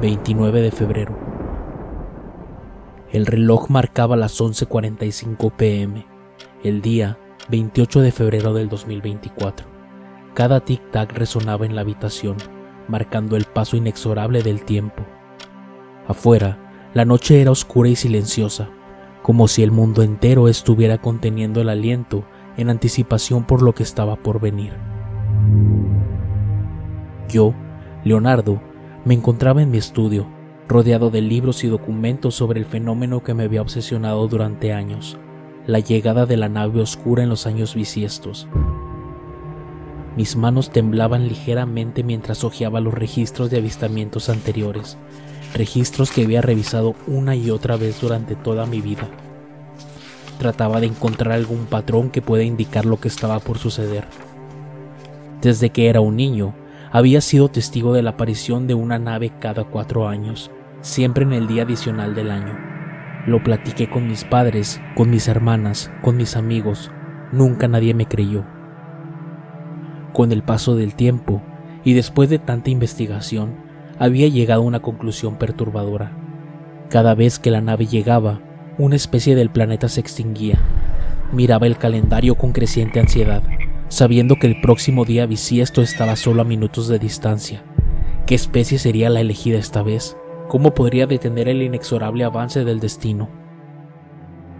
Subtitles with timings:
[0.00, 1.16] 29 de febrero.
[3.10, 6.04] El reloj marcaba las 11:45 pm,
[6.62, 9.66] el día 28 de febrero del 2024.
[10.34, 12.36] Cada tic-tac resonaba en la habitación,
[12.88, 15.02] marcando el paso inexorable del tiempo.
[16.06, 18.68] Afuera, la noche era oscura y silenciosa,
[19.22, 22.26] como si el mundo entero estuviera conteniendo el aliento
[22.58, 24.74] en anticipación por lo que estaba por venir.
[27.30, 27.54] Yo,
[28.04, 28.60] Leonardo,
[29.06, 30.26] me encontraba en mi estudio,
[30.66, 35.16] rodeado de libros y documentos sobre el fenómeno que me había obsesionado durante años,
[35.64, 38.48] la llegada de la nave oscura en los años bisiestos.
[40.16, 44.98] Mis manos temblaban ligeramente mientras hojeaba los registros de avistamientos anteriores,
[45.54, 49.08] registros que había revisado una y otra vez durante toda mi vida.
[50.40, 54.08] Trataba de encontrar algún patrón que pueda indicar lo que estaba por suceder.
[55.42, 56.54] Desde que era un niño,
[56.96, 61.46] había sido testigo de la aparición de una nave cada cuatro años, siempre en el
[61.46, 62.56] día adicional del año.
[63.26, 66.90] Lo platiqué con mis padres, con mis hermanas, con mis amigos.
[67.32, 68.46] Nunca nadie me creyó.
[70.14, 71.42] Con el paso del tiempo,
[71.84, 73.56] y después de tanta investigación,
[73.98, 76.16] había llegado a una conclusión perturbadora.
[76.88, 78.40] Cada vez que la nave llegaba,
[78.78, 80.58] una especie del planeta se extinguía.
[81.30, 83.42] Miraba el calendario con creciente ansiedad,
[83.88, 87.62] sabiendo que el próximo día bisiesto estaba solo a minutos de distancia.
[88.26, 90.16] ¿Qué especie sería la elegida esta vez?
[90.48, 93.28] ¿Cómo podría detener el inexorable avance del destino?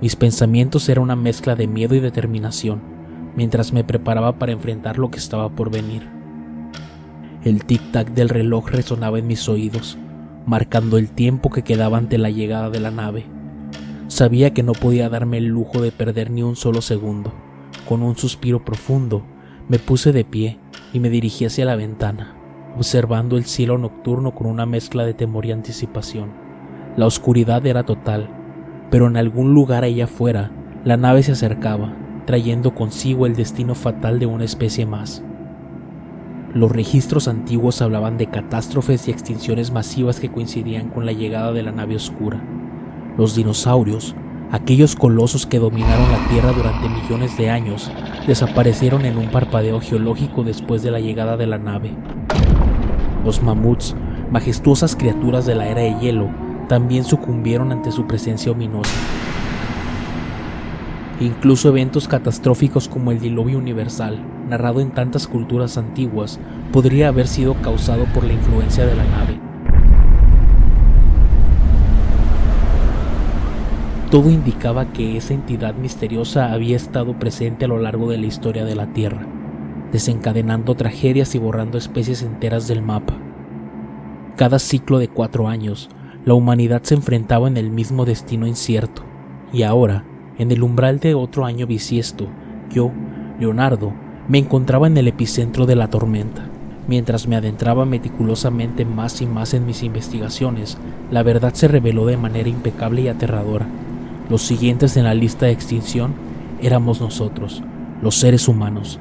[0.00, 3.00] Mis pensamientos eran una mezcla de miedo y determinación
[3.36, 6.08] mientras me preparaba para enfrentar lo que estaba por venir.
[7.44, 9.98] El tic-tac del reloj resonaba en mis oídos,
[10.46, 13.24] marcando el tiempo que quedaba ante la llegada de la nave.
[14.08, 17.32] Sabía que no podía darme el lujo de perder ni un solo segundo.
[17.88, 19.22] Con un suspiro profundo,
[19.68, 20.58] me puse de pie
[20.92, 22.34] y me dirigí hacia la ventana,
[22.76, 26.30] observando el cielo nocturno con una mezcla de temor y anticipación.
[26.96, 28.28] La oscuridad era total,
[28.90, 30.50] pero en algún lugar allá afuera,
[30.84, 31.94] la nave se acercaba,
[32.26, 35.22] trayendo consigo el destino fatal de una especie más.
[36.52, 41.62] Los registros antiguos hablaban de catástrofes y extinciones masivas que coincidían con la llegada de
[41.62, 42.42] la nave oscura.
[43.16, 44.16] Los dinosaurios,
[44.52, 47.90] aquellos colosos que dominaron la Tierra durante millones de años,
[48.26, 51.92] desaparecieron en un parpadeo geológico después de la llegada de la nave.
[53.24, 53.94] Los mamuts,
[54.30, 56.30] majestuosas criaturas de la era de hielo,
[56.68, 58.94] también sucumbieron ante su presencia ominosa.
[61.20, 64.18] Incluso eventos catastróficos como el diluvio universal,
[64.48, 66.40] narrado en tantas culturas antiguas,
[66.72, 69.49] podría haber sido causado por la influencia de la nave.
[74.10, 78.64] Todo indicaba que esa entidad misteriosa había estado presente a lo largo de la historia
[78.64, 79.24] de la Tierra,
[79.92, 83.16] desencadenando tragedias y borrando especies enteras del mapa.
[84.34, 85.90] Cada ciclo de cuatro años,
[86.24, 89.04] la humanidad se enfrentaba en el mismo destino incierto,
[89.52, 90.04] y ahora,
[90.38, 92.26] en el umbral de otro año bisiesto,
[92.68, 92.90] yo,
[93.38, 93.92] Leonardo,
[94.26, 96.48] me encontraba en el epicentro de la tormenta.
[96.88, 100.78] Mientras me adentraba meticulosamente más y más en mis investigaciones,
[101.12, 103.68] la verdad se reveló de manera impecable y aterradora.
[104.30, 106.14] Los siguientes en la lista de extinción
[106.62, 107.64] éramos nosotros,
[108.00, 109.00] los seres humanos.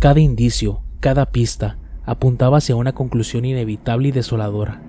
[0.00, 4.82] Cada indicio, cada pista, apuntaba hacia una conclusión inevitable y desoladora.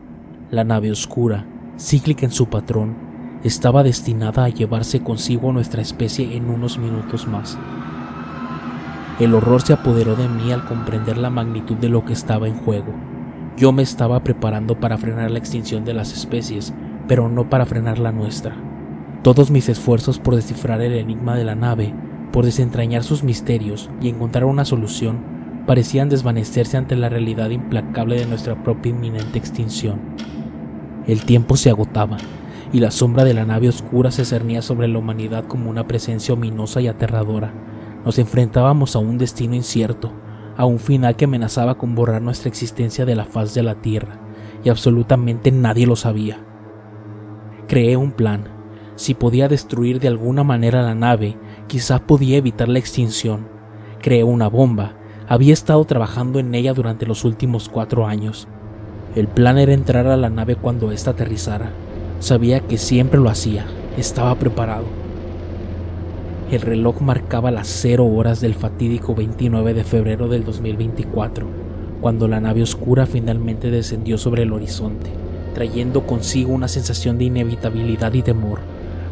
[0.49, 1.45] La nave oscura,
[1.77, 2.95] cíclica en su patrón,
[3.43, 7.55] estaba destinada a llevarse consigo a nuestra especie en unos minutos más.
[9.19, 12.55] El horror se apoderó de mí al comprender la magnitud de lo que estaba en
[12.55, 13.14] juego.
[13.57, 16.73] Yo me estaba preparando para frenar la extinción de las especies,
[17.07, 18.53] pero no para frenar la nuestra.
[19.23, 21.93] Todos mis esfuerzos por descifrar el enigma de la nave,
[22.33, 25.23] por desentrañar sus misterios y encontrar una solución,
[25.65, 30.01] parecían desvanecerse ante la realidad implacable de nuestra propia inminente extinción.
[31.07, 32.17] El tiempo se agotaba,
[32.73, 36.33] y la sombra de la nave oscura se cernía sobre la humanidad como una presencia
[36.33, 37.53] ominosa y aterradora.
[38.03, 40.11] Nos enfrentábamos a un destino incierto,
[40.57, 44.19] a un final que amenazaba con borrar nuestra existencia de la faz de la Tierra,
[44.63, 46.39] y absolutamente nadie lo sabía.
[47.67, 48.45] Creé un plan.
[48.95, 51.37] Si podía destruir de alguna manera la nave,
[51.67, 53.47] quizá podía evitar la extinción.
[54.01, 54.95] Creé una bomba,
[55.27, 58.47] Había estado trabajando en ella durante los últimos cuatro años.
[59.15, 61.71] El plan era entrar a la nave cuando ésta aterrizara.
[62.19, 63.65] Sabía que siempre lo hacía.
[63.97, 65.04] Estaba preparado.
[66.51, 71.47] El reloj marcaba las cero horas del fatídico 29 de febrero del 2024,
[72.01, 75.09] cuando la nave oscura finalmente descendió sobre el horizonte,
[75.55, 78.59] trayendo consigo una sensación de inevitabilidad y temor.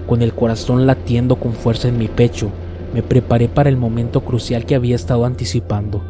[0.05, 2.51] Con el corazón latiendo con fuerza en mi pecho,
[2.93, 6.03] me preparé para el momento crucial que había estado anticipando.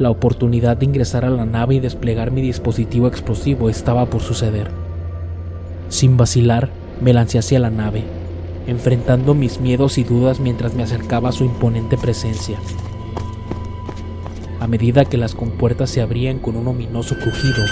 [0.00, 4.72] La oportunidad de ingresar a la nave y desplegar mi dispositivo explosivo estaba por suceder.
[5.88, 6.68] Sin vacilar,
[7.00, 8.17] me lancé hacia la nave,
[8.68, 12.58] enfrentando mis miedos y dudas mientras me acercaba a su imponente presencia.
[14.60, 17.64] A medida que las compuertas se abrían con un ominoso crujido,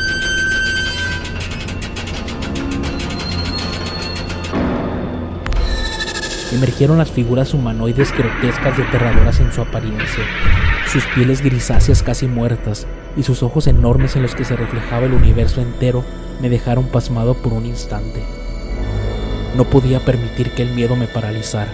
[6.52, 10.24] emergieron las figuras humanoides grotescas y aterradoras en su apariencia,
[10.90, 12.86] sus pieles grisáceas casi muertas
[13.18, 16.02] y sus ojos enormes en los que se reflejaba el universo entero
[16.40, 18.45] me dejaron pasmado por un instante.
[19.54, 21.72] No podía permitir que el miedo me paralizara.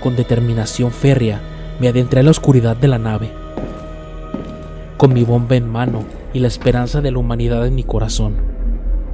[0.00, 1.40] Con determinación férrea
[1.80, 3.30] me adentré en la oscuridad de la nave,
[4.96, 8.34] con mi bomba en mano y la esperanza de la humanidad en mi corazón.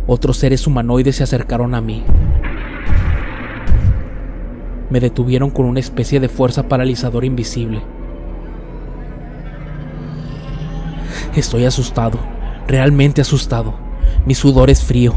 [0.06, 2.04] Otros seres humanoides se acercaron a mí,
[4.90, 7.80] me detuvieron con una especie de fuerza paralizadora invisible.
[11.34, 12.18] Estoy asustado,
[12.66, 13.74] realmente asustado.
[14.26, 15.14] Mi sudor es frío,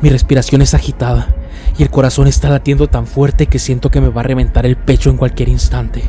[0.00, 1.35] mi respiración es agitada
[1.78, 4.76] y el corazón está latiendo tan fuerte que siento que me va a reventar el
[4.76, 6.02] pecho en cualquier instante.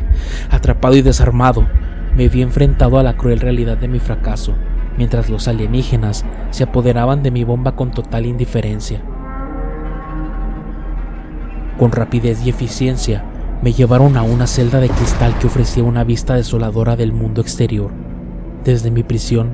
[0.49, 1.67] Atrapado y desarmado,
[2.15, 4.53] me vi enfrentado a la cruel realidad de mi fracaso,
[4.97, 9.01] mientras los alienígenas se apoderaban de mi bomba con total indiferencia.
[11.77, 13.23] Con rapidez y eficiencia,
[13.61, 17.91] me llevaron a una celda de cristal que ofrecía una vista desoladora del mundo exterior.
[18.63, 19.51] Desde mi prisión,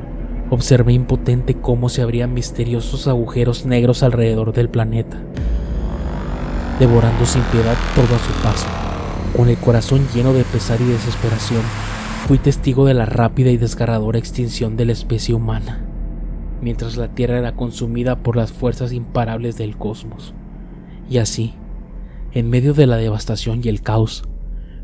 [0.49, 5.17] observé impotente cómo se abrían misteriosos agujeros negros alrededor del planeta,
[6.79, 8.67] devorando sin piedad todo a su paso.
[9.35, 11.61] Con el corazón lleno de pesar y desesperación,
[12.27, 15.85] fui testigo de la rápida y desgarradora extinción de la especie humana,
[16.61, 20.33] mientras la Tierra era consumida por las fuerzas imparables del cosmos.
[21.09, 21.53] Y así,
[22.31, 24.23] en medio de la devastación y el caos,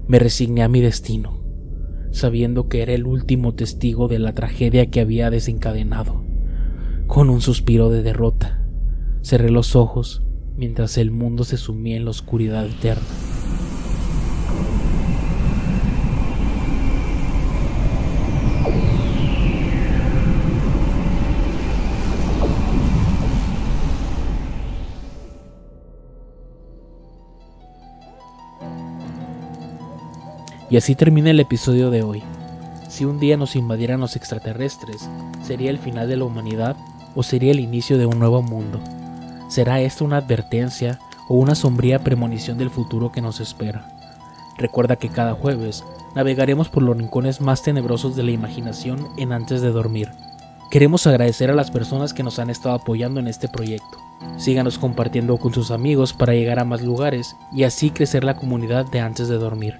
[0.07, 1.43] me resigné a mi destino,
[2.11, 6.23] sabiendo que era el último testigo de la tragedia que había desencadenado.
[7.07, 8.63] Con un suspiro de derrota,
[9.21, 10.23] cerré los ojos
[10.59, 13.01] mientras el mundo se sumía en la oscuridad eterna.
[30.69, 32.21] Y así termina el episodio de hoy.
[32.89, 35.09] Si un día nos invadieran los extraterrestres,
[35.41, 36.75] ¿sería el final de la humanidad
[37.15, 38.79] o sería el inicio de un nuevo mundo?
[39.49, 43.83] ¿Será esto una advertencia o una sombría premonición del futuro que nos espera?
[44.57, 49.61] Recuerda que cada jueves navegaremos por los rincones más tenebrosos de la imaginación en antes
[49.61, 50.11] de dormir.
[50.69, 53.97] Queremos agradecer a las personas que nos han estado apoyando en este proyecto.
[54.37, 58.85] Síganos compartiendo con sus amigos para llegar a más lugares y así crecer la comunidad
[58.85, 59.79] de antes de dormir.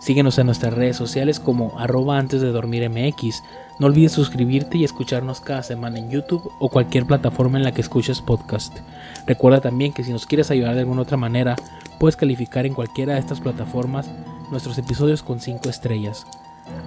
[0.00, 3.42] Síguenos en nuestras redes sociales como arroba antes de dormir MX.
[3.78, 7.82] No olvides suscribirte y escucharnos cada semana en YouTube o cualquier plataforma en la que
[7.82, 8.78] escuches podcast.
[9.26, 11.54] Recuerda también que si nos quieres ayudar de alguna otra manera,
[11.98, 14.10] puedes calificar en cualquiera de estas plataformas
[14.50, 16.26] nuestros episodios con 5 estrellas.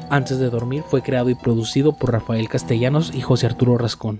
[0.09, 4.17] Antes de dormir fue creado y producido por Rafael Castellanos y José Arturo Rascón.